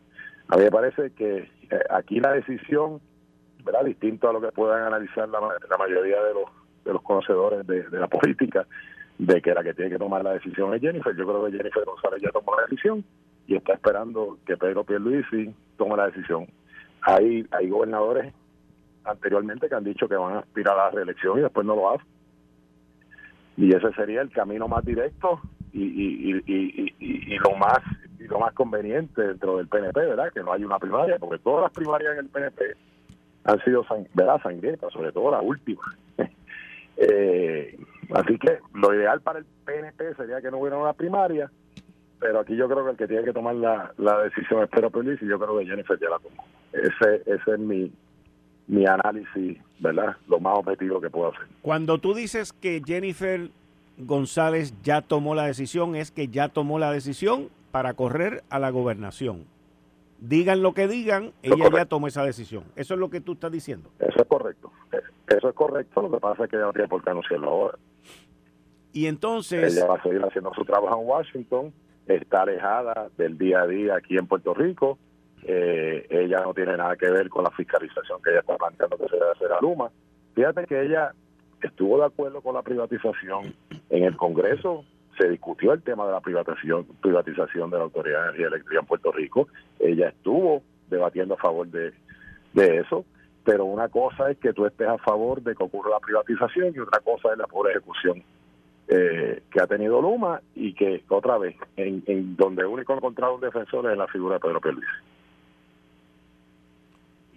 [0.49, 1.39] A mí me parece que
[1.71, 3.01] eh, aquí la decisión,
[3.65, 3.85] ¿verdad?
[3.85, 5.41] Distinto a lo que puedan analizar la,
[5.79, 6.51] mayoría de los,
[6.85, 8.67] de los conocedores de la política,
[9.19, 11.15] de que la que tiene que tomar la decisión es Jennifer.
[11.17, 13.05] Yo creo que Jennifer González ya tomó la decisión
[13.47, 16.47] y está esperando que Pedro Pierluisi tome la decisión.
[17.03, 18.33] Hay, hay gobernadores
[19.05, 21.91] anteriormente que han dicho que van a aspirar a la reelección y después no lo
[21.91, 22.07] hacen.
[23.57, 25.41] Y ese sería el camino más directo
[25.73, 27.79] y, y, y, y, lo más
[28.19, 30.33] y lo más conveniente dentro del PNP, ¿verdad?
[30.33, 32.65] Que no hay una primaria, porque todas las primarias en el PNP
[33.45, 34.41] han sido ¿verdad?
[34.43, 35.83] sangrientas, sobre todo la última.
[36.97, 37.77] Eh,
[38.13, 41.51] Así que lo ideal para el PNP sería que no hubiera una primaria,
[42.19, 45.21] pero aquí yo creo que el que tiene que tomar la, decisión es Pedro Pérez
[45.23, 46.45] y yo creo que Jennifer ya la tomó.
[46.73, 47.93] Ese, ese es mi,
[48.67, 50.17] mi análisis, ¿verdad?
[50.29, 51.47] Lo más objetivo que puedo hacer.
[51.63, 53.51] Cuando tú dices que Jennifer
[53.99, 58.71] González ya tomó la decisión, es que ya tomó la decisión para correr a la
[58.71, 59.45] gobernación.
[60.21, 62.65] Digan lo que digan, ella ya tomó esa decisión.
[62.77, 63.91] Eso es lo que tú estás diciendo.
[63.99, 64.73] Eso es correcto.
[65.37, 66.03] Eso es correcto.
[66.03, 67.79] Lo que pasa es que ella no tiene por qué anunciarlo ahora.
[68.93, 69.77] Y entonces...
[69.77, 71.73] Ella va a seguir haciendo su trabajo en Washington,
[72.07, 74.99] está alejada del día a día aquí en Puerto Rico.
[75.43, 79.09] Eh, ella no tiene nada que ver con la fiscalización que ella está planteando que
[79.09, 79.91] se debe hacer a Luma.
[80.35, 81.13] Fíjate que ella
[81.61, 83.55] estuvo de acuerdo con la privatización
[83.91, 84.85] en el Congreso.
[85.19, 88.87] Se discutió el tema de la privatización, privatización de la Autoridad de Energía Eléctrica en
[88.87, 89.49] Puerto Rico.
[89.81, 91.93] Ella estuvo debatiendo a favor de,
[92.53, 93.05] de eso
[93.45, 96.79] pero una cosa es que tú estés a favor de que ocurra la privatización y
[96.79, 98.23] otra cosa es la pobre ejecución
[98.89, 103.41] eh, que ha tenido Luma y que otra vez, en, en donde único encontrado un
[103.41, 104.85] defensor es en la figura de Pedro Pérez.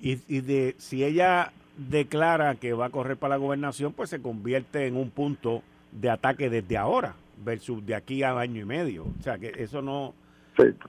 [0.02, 4.22] Y, y de si ella declara que va a correr para la gobernación, pues se
[4.22, 9.06] convierte en un punto de ataque desde ahora versus de aquí a año y medio.
[9.20, 10.14] O sea, que eso no...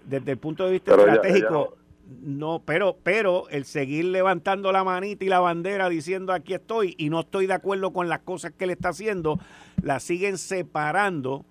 [0.07, 1.77] Desde el punto de vista estratégico,
[2.09, 7.11] no, pero, pero el seguir levantando la manita y la bandera diciendo aquí estoy y
[7.11, 9.39] no estoy de acuerdo con las cosas que le está haciendo,
[9.83, 11.45] la siguen separando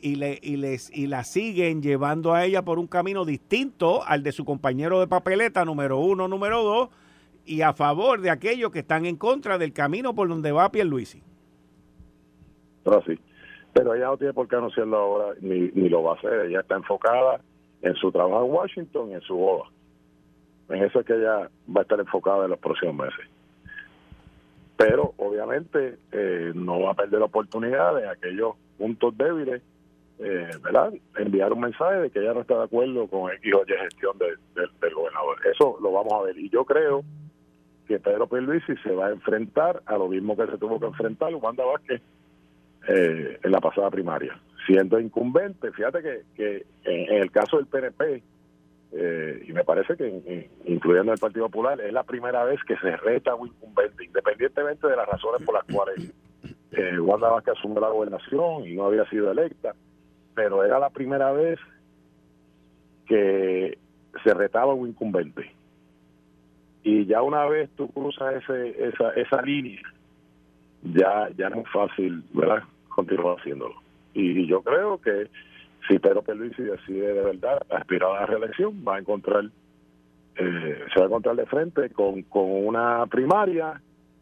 [0.00, 4.22] y, le, y, les, y la siguen llevando a ella por un camino distinto al
[4.22, 6.88] de su compañero de papeleta número uno, número dos,
[7.44, 11.22] y a favor de aquellos que están en contra del camino por donde va Pierluisi.
[12.82, 13.18] Pero sí,
[13.74, 16.60] pero ella no tiene por qué anunciarlo ahora, ni, ni lo va a hacer, ella
[16.60, 17.40] está enfocada
[17.82, 19.64] en su trabajo en Washington y en su boda.
[20.68, 23.26] En eso es que ella va a estar enfocada en los próximos meses.
[24.76, 29.62] Pero obviamente eh, no va a perder la oportunidad de aquellos puntos débiles,
[30.18, 30.92] eh, ¿verdad?
[31.16, 34.18] Enviar un mensaje de que ella no está de acuerdo con X o Y gestión
[34.18, 35.38] del gobernador.
[35.50, 36.36] Eso lo vamos a ver.
[36.38, 37.04] Y yo creo
[37.86, 41.34] que Pedro Pierluisi se va a enfrentar a lo mismo que se tuvo que enfrentar
[41.36, 42.02] Wanda Vázquez
[42.88, 45.70] eh, en la pasada primaria siendo incumbente.
[45.72, 48.22] Fíjate que, en, el caso del PNP,
[48.92, 52.96] eh, y me parece que incluyendo el Partido Popular, es la primera vez que se
[52.96, 56.12] reta a un incumbente, independientemente de las razones por las cuales
[56.72, 59.74] eh, Wanda Vázquez asumió la gobernación y no había sido electa,
[60.34, 61.58] pero era la primera vez
[63.06, 63.78] que
[64.22, 65.52] se retaba un incumbente.
[66.82, 69.80] Y ya una vez tú cruzas ese, esa, esa línea,
[70.82, 73.85] ya, ya no es fácil, ¿verdad?, continuar haciéndolo.
[74.16, 75.28] Y, yo creo que
[75.86, 79.44] si Pedro Pierluisi decide de verdad aspirar a la reelección, va a encontrar,
[80.36, 83.80] eh, se va a encontrar de frente con, con una primaria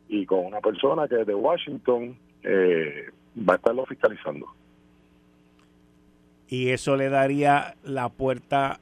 [0.08, 4.46] y con una persona que de Washington eh, va a estarlo fiscalizando.
[6.48, 8.80] Y eso le daría la puerta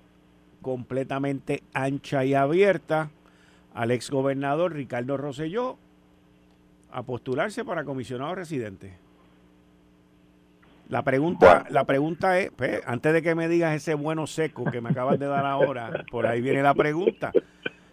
[0.62, 3.10] completamente ancha y abierta
[3.74, 5.76] al exgobernador Ricardo Rosselló
[6.90, 8.94] a postularse para comisionado residente.
[10.88, 14.80] La pregunta, la pregunta es, pues, antes de que me digas ese bueno seco que
[14.80, 17.32] me acabas de dar ahora, por ahí viene la pregunta.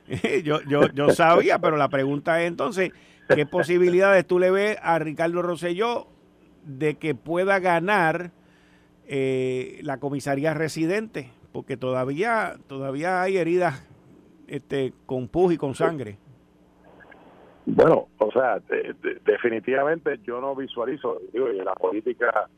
[0.44, 2.92] yo, yo, yo sabía, pero la pregunta es entonces,
[3.34, 6.08] ¿qué posibilidades tú le ves a Ricardo Rosselló
[6.66, 8.32] de que pueda ganar
[9.08, 11.30] eh, la comisaría residente?
[11.52, 13.88] Porque todavía, todavía hay heridas
[14.48, 16.18] este, con pus y con sangre.
[17.66, 18.60] Bueno, o sea,
[19.26, 22.50] definitivamente yo no visualizo, digo, en la política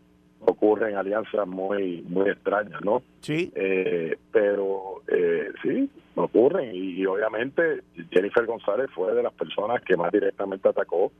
[0.45, 3.01] ocurren alianzas muy muy extrañas, ¿no?
[3.21, 3.51] Sí.
[3.55, 10.11] Eh, pero eh, sí, ocurren y, obviamente Jennifer González fue de las personas que más
[10.11, 11.11] directamente atacó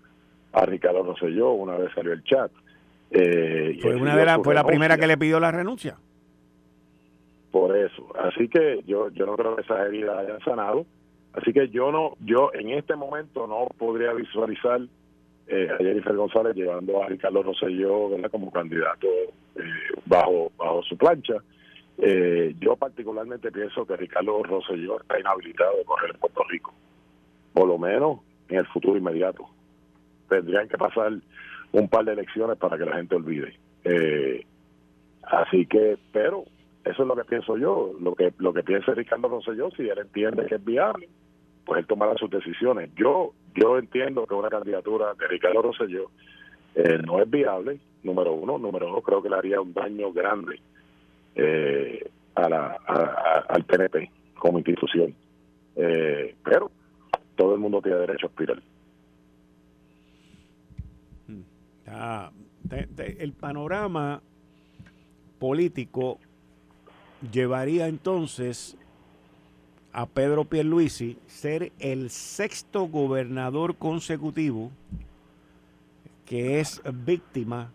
[0.54, 2.52] a Ricardo Rosselló una vez salió el chat.
[3.12, 5.98] Eh, fue una de fue la primera que le pidió la renuncia.
[7.52, 10.86] Por eso, así que yo yo no creo que esas heridas hayan sanado,
[11.34, 14.80] así que yo no yo en este momento no podría visualizar
[15.48, 19.08] eh, a Jennifer González llevando a Ricardo Rosselló como candidato
[19.56, 19.62] eh,
[20.06, 21.36] bajo bajo su plancha.
[21.98, 26.74] Eh, yo particularmente pienso que Ricardo Rosselló está inhabilitado de correr en Puerto Rico,
[27.54, 29.46] por lo menos en el futuro inmediato.
[30.30, 31.14] Tendrían que pasar
[31.74, 33.58] un par de elecciones para que la gente olvide.
[35.24, 36.46] así que, pero
[36.86, 40.00] eso es lo que pienso yo, lo que lo que piensa Ricardo Rosselló, si él
[40.00, 41.10] entiende que es viable,
[41.66, 42.90] pues él tomará sus decisiones.
[42.96, 46.12] Yo yo entiendo que una candidatura de Ricardo Rosselló
[46.76, 48.58] eh, no es viable, número uno.
[48.58, 50.60] Número dos, creo que le haría un daño grande
[51.36, 52.68] eh, a la,
[53.50, 55.14] al PNP como institución.
[55.76, 56.72] Eh, pero
[57.36, 58.62] todo el mundo tiene derecho a aspirar.
[61.88, 62.32] Ah,
[62.98, 64.22] el panorama
[65.40, 66.20] político
[67.32, 68.78] llevaría entonces
[69.94, 74.72] a Pedro Pierluisi ser el sexto gobernador consecutivo
[76.26, 77.72] que es víctima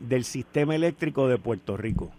[0.00, 2.10] del sistema eléctrico de Puerto Rico.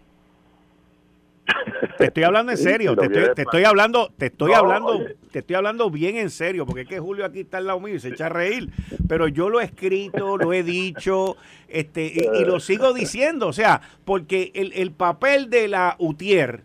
[1.97, 3.05] Te estoy hablando en serio, te
[3.41, 7.25] estoy, hablando, te estoy hablando, te estoy hablando bien en serio, porque es que Julio
[7.25, 8.69] aquí está al lado mío y se echa a reír,
[9.07, 11.35] pero yo lo he escrito, lo he dicho,
[11.67, 16.63] este, y, lo sigo diciendo, o sea, porque el, el papel de la UTIER,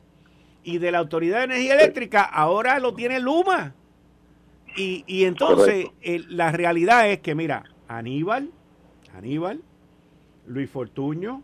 [0.68, 3.74] y de la Autoridad de Energía Eléctrica ahora lo tiene Luma.
[4.76, 5.86] Y, y entonces
[6.28, 8.50] la realidad es que, mira, Aníbal,
[9.14, 9.62] Aníbal,
[10.46, 11.42] Luis Fortuño,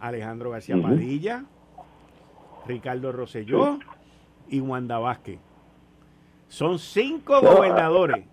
[0.00, 1.44] Alejandro García Padilla,
[2.66, 3.78] Ricardo Rosselló
[4.48, 5.38] y Wanda Vázquez.
[6.48, 8.24] Son cinco gobernadores.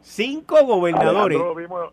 [0.00, 1.38] Cinco gobernadores.
[1.40, 1.92] Alejandro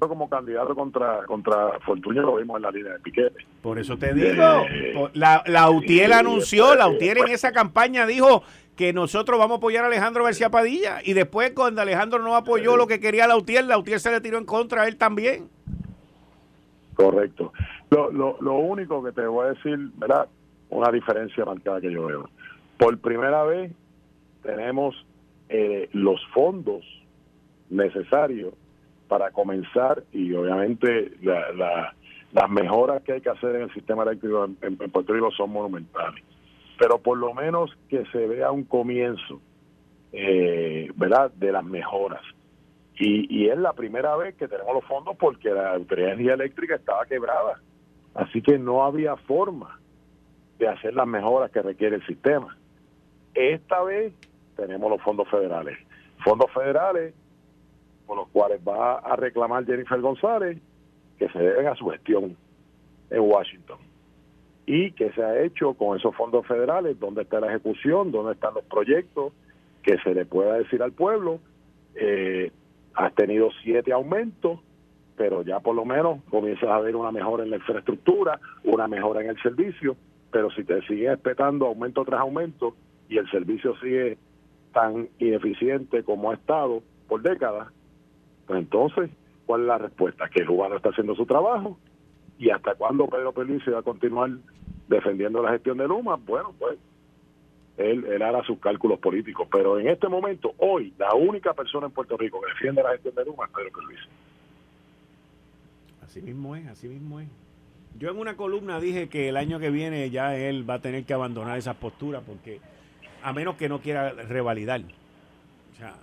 [0.00, 3.46] como candidato contra contra Fortunio lo vimos en la línea de piquete.
[3.60, 8.42] Por eso te digo, eh, la, la UTIER anunció, la UTIER en esa campaña dijo
[8.76, 12.76] que nosotros vamos a apoyar a Alejandro García Padilla y después cuando Alejandro no apoyó
[12.76, 15.48] lo que quería la UTIER, la UTIER se le tiró en contra a él también.
[16.94, 17.52] Correcto.
[17.90, 20.28] Lo, lo, lo único que te voy a decir, ¿verdad?
[20.72, 22.30] una diferencia marcada que yo veo.
[22.78, 23.72] Por primera vez
[24.42, 24.94] tenemos
[25.48, 26.82] eh, los fondos
[27.68, 28.54] necesarios
[29.12, 34.76] para comenzar y obviamente las mejoras que hay que hacer en el sistema eléctrico en,
[34.90, 36.24] Puerto Rico son monumentales.
[36.78, 39.42] Pero por lo menos que se vea un comienzo,
[40.12, 42.22] eh, ¿verdad?, de las mejoras.
[42.98, 46.76] Y, es la primera vez que tenemos los fondos porque la Autoridad de Energía Eléctrica
[46.76, 47.60] estaba quebrada.
[48.14, 49.78] Así que no había forma
[50.58, 52.56] de hacer las mejoras que requiere el sistema.
[53.34, 54.14] Esta vez
[54.56, 55.76] tenemos los fondos federales.
[56.24, 57.12] Fondos federales
[58.06, 60.58] por los cuales va a reclamar Jennifer González
[61.18, 62.36] que se deben a su gestión
[63.10, 63.78] en Washington.
[64.66, 68.54] Y que se ha hecho con esos fondos federales, dónde está la ejecución, dónde están
[68.54, 69.32] los proyectos,
[69.82, 71.40] que se le pueda decir al pueblo,
[71.94, 72.50] eh,
[72.94, 74.60] has tenido siete aumentos,
[75.16, 79.20] pero ya por lo menos comienzas a ver una mejora en la infraestructura, una mejora
[79.22, 79.96] en el servicio,
[80.30, 82.74] pero si te sigues respetando aumento tras aumento
[83.08, 84.16] y el servicio sigue
[84.72, 87.68] tan ineficiente como ha estado por décadas,
[88.46, 89.10] pues entonces,
[89.46, 90.28] ¿cuál es la respuesta?
[90.28, 91.78] Que el no está haciendo su trabajo
[92.38, 93.32] y hasta cuándo Pedro
[93.64, 94.30] se va a continuar
[94.88, 96.78] defendiendo la gestión de Luma, bueno, pues
[97.76, 99.48] él, hará sus cálculos políticos.
[99.50, 103.14] Pero en este momento, hoy, la única persona en Puerto Rico que defiende la gestión
[103.14, 104.08] de Luma es Pedro Pierluisi.
[106.02, 107.28] Así mismo es, así mismo es.
[107.98, 111.04] Yo en una columna dije que el año que viene ya él va a tener
[111.04, 112.60] que abandonar esa postura porque
[113.22, 114.80] a menos que no quiera revalidar.
[114.80, 115.94] O sea,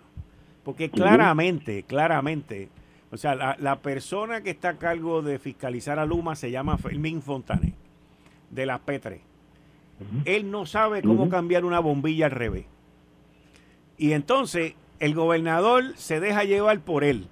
[0.70, 2.70] porque claramente, claramente,
[3.10, 7.24] o sea, la, persona que está a cargo de fiscalizar a Luma se llama Fermín
[7.24, 7.74] Fontané,
[8.52, 9.18] de la P3.
[10.26, 12.68] Él no sabe cómo cambiar una bombilla al revés.
[13.98, 17.30] Y entonces el gobernador se deja llevar por él.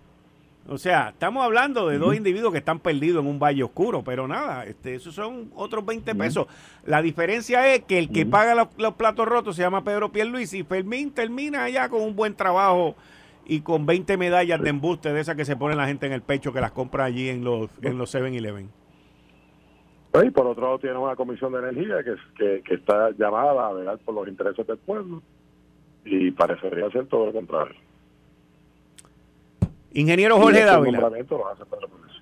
[0.67, 4.27] O sea, estamos hablando de dos individuos que están perdidos en un valle oscuro, pero
[4.27, 6.47] nada, este, esos son otros 20 pesos.
[6.85, 10.63] La diferencia es que el que paga los, platos rotos se llama Pedro Pierluis y
[10.63, 12.95] Fermín termina allá con un buen trabajo
[13.47, 16.21] y con 20 medallas de embuste de esas que se pone la gente en el
[16.21, 18.69] pecho que las compra allí en los en los 7-Eleven.
[20.23, 23.99] Y por otro lado tiene una comisión de energía que, que, está llamada a velar
[23.99, 25.21] por los intereses del pueblo
[26.05, 27.75] y parecería ser todo lo contrario.
[29.93, 31.11] Ingeniero Jorge Dávila.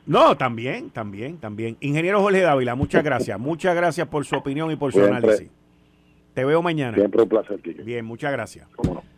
[0.06, 1.78] No, también, también, también.
[1.80, 3.40] Ingeniero Jorge Dávila, muchas gracias.
[3.40, 5.50] Muchas gracias por su opinión y por su análisis.
[6.34, 6.98] Te veo mañana.
[6.98, 8.68] Siempre un placer, Bien, muchas gracias.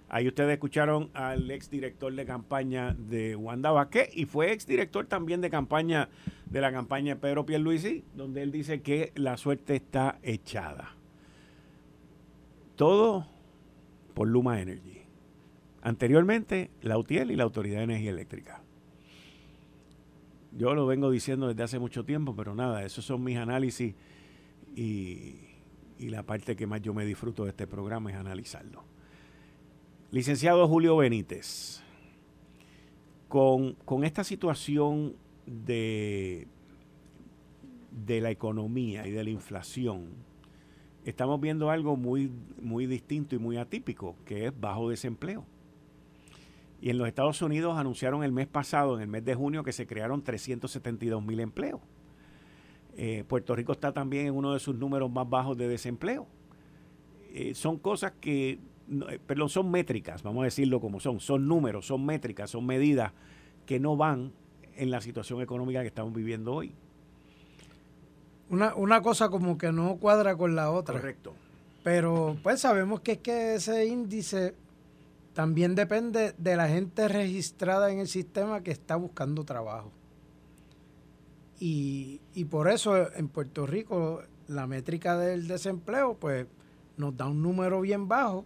[0.09, 5.49] Ahí ustedes escucharon al exdirector de campaña de Wanda Vázquez y fue exdirector también de
[5.49, 6.07] campaña
[6.45, 10.95] de la campaña de Pedro Pierluisi, donde él dice que la suerte está echada.
[12.77, 13.27] Todo
[14.13, 15.01] por Luma Energy.
[15.81, 18.61] Anteriormente, la UTIEL y la Autoridad de Energía Eléctrica.
[20.53, 23.93] Yo lo vengo diciendo desde hace mucho tiempo, pero nada, esos son mis análisis
[24.73, 25.35] y,
[25.99, 28.96] y la parte que más yo me disfruto de este programa es analizarlo.
[30.09, 31.81] Licenciado Julio Benítez,
[33.27, 36.47] con, esta situación de,
[37.91, 40.07] de la economía y de la inflación,
[41.03, 42.31] estamos viendo algo muy,
[42.61, 45.43] muy distinto y muy atípico, que es bajo desempleo.
[46.79, 49.73] Y en los Estados Unidos anunciaron el mes pasado, en el mes de junio, que
[49.73, 51.81] se crearon 372 mil empleos.
[52.95, 56.27] Eh, Puerto Rico está también en uno de sus números más bajos de desempleo.
[57.33, 58.59] Eh, son cosas que
[59.25, 63.11] perdón, son métricas, vamos a decirlo como son, son números, son métricas, son medidas
[63.65, 64.31] que no van
[64.75, 66.73] en la situación económica que estamos viviendo hoy.
[68.49, 70.95] Una, una cosa como que no cuadra con la otra.
[70.95, 71.33] Correcto.
[71.83, 74.55] Pero pues sabemos que es que ese índice
[75.33, 79.91] también depende de la gente registrada en el sistema que está buscando trabajo.
[81.59, 86.47] Y, y por eso en Puerto Rico la métrica del desempleo pues
[86.95, 88.45] nos da un número bien bajo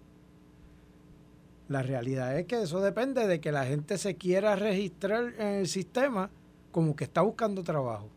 [1.72, 5.68] la realidad es que eso depende de que la gente se quiera registrar en el
[5.68, 6.30] sistema
[6.72, 8.10] como que está buscando trabajo.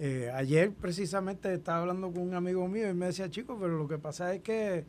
[0.00, 3.86] Eh, ayer precisamente estaba hablando con un amigo mío y me decía, chico, pero lo
[3.86, 4.84] que pasa es que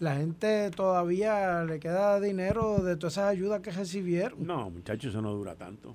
[0.00, 4.46] la gente todavía le queda dinero de todas esas ayudas que recibieron.
[4.46, 5.94] No, muchachos, eso no dura tanto.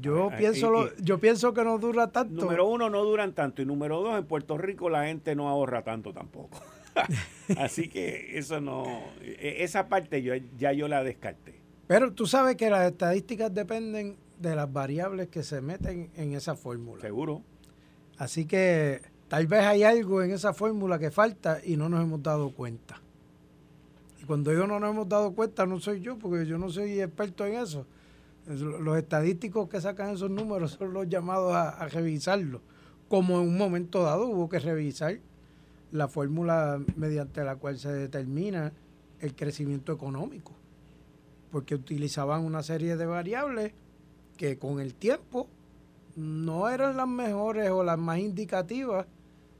[0.00, 2.42] Yo pienso yo pienso que no dura tanto.
[2.42, 3.62] Número uno, no duran tanto.
[3.62, 6.60] Y número dos, en Puerto Rico la gente no ahorra tanto tampoco.
[7.58, 8.84] Así que eso no,
[9.20, 11.60] e, esa parte yo, ya yo la descarté.
[11.86, 16.56] Pero tú sabes que las estadísticas dependen de las variables que se meten en esa
[16.56, 17.00] fórmula.
[17.00, 17.42] Seguro.
[18.18, 22.22] Así que tal vez hay algo en esa fórmula que falta y no nos hemos
[22.22, 23.00] dado cuenta.
[24.20, 27.00] Y cuando yo no nos hemos dado cuenta, no soy yo, porque yo no soy
[27.00, 27.86] experto en eso.
[28.46, 32.62] Los estadísticos que sacan esos números son los llamados a, a revisarlo.
[33.08, 35.18] Como en un momento dado hubo que revisar
[35.92, 38.72] la fórmula mediante la cual se determina
[39.20, 40.52] el crecimiento económico,
[41.50, 43.72] porque utilizaban una serie de variables
[44.36, 45.48] que con el tiempo
[46.16, 49.06] no eran las mejores o las más indicativas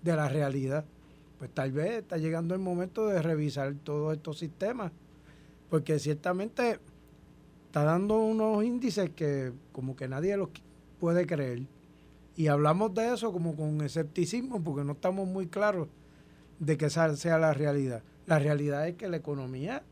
[0.03, 0.85] de la realidad.
[1.39, 4.93] Pues tal vez está llegando el momento de revisar todos estos sistemas,
[5.69, 6.81] porque ciertamente
[7.67, 10.49] está dando unos índices que como que nadie los
[10.99, 11.63] puede creer.
[12.37, 15.89] Y hablamos de eso como con escepticismo, porque no estamos muy claros
[16.59, 18.03] de que esa sea la realidad.
[18.27, 19.83] La realidad es que la economía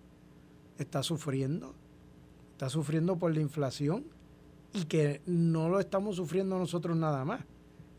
[0.79, 1.75] está sufriendo,
[2.53, 4.05] está sufriendo por la inflación
[4.73, 7.45] y que no lo estamos sufriendo nosotros nada más.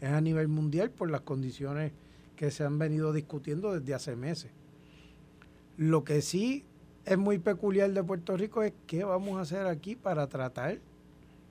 [0.02, 1.94] Es a nivel mundial por las condiciones
[2.36, 4.52] que se han venido discutiendo desde hace meses.
[5.78, 6.66] Lo que sí
[7.06, 10.80] es muy peculiar de Puerto Rico es qué vamos a hacer aquí para tratar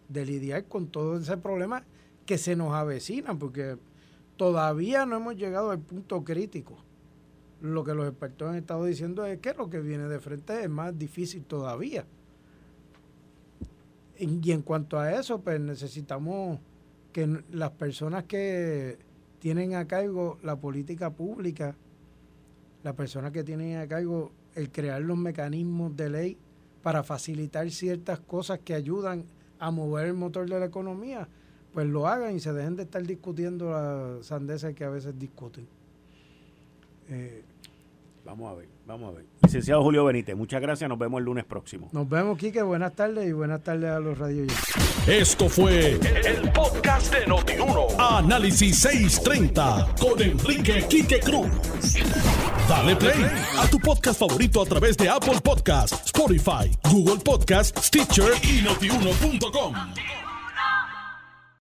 [0.08, 1.84] de lidiar con todo ese problema
[2.26, 3.78] que se nos avecina, porque
[4.36, 6.76] todavía no hemos llegado al punto crítico.
[7.64, 10.68] Lo que los expertos han estado diciendo es que lo que viene de frente es
[10.68, 12.04] más difícil todavía.
[14.18, 16.60] Y en cuanto a eso, pues necesitamos
[17.10, 18.98] que las personas que
[19.38, 21.74] tienen a cargo la política pública,
[22.82, 26.38] las personas que tienen a cargo el crear los mecanismos de ley
[26.82, 29.24] para facilitar ciertas cosas que ayudan
[29.58, 31.28] a mover el motor de la economía,
[31.72, 35.66] pues lo hagan y se dejen de estar discutiendo las sandeces que a veces discuten.
[37.08, 37.42] Eh,
[38.24, 39.26] Vamos a ver, vamos a ver.
[39.42, 40.88] Licenciado Julio Benítez, muchas gracias.
[40.88, 41.90] Nos vemos el lunes próximo.
[41.92, 42.62] Nos vemos, Quique.
[42.62, 44.50] Buenas tardes y buenas tardes a los radios.
[45.06, 47.88] Esto fue el, podcast de Notiuno.
[47.98, 51.48] Análisis 630 con Enrique Quique Cruz.
[52.66, 53.26] Dale play
[53.58, 59.74] a tu podcast favorito a través de Apple Podcasts, Spotify, Google Podcasts, Stitcher y notiuno.com.